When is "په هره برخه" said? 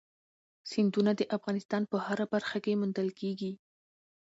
1.91-2.57